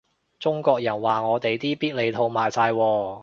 [0.39, 3.19] 中國人話我哋啲必理痛賣晒喎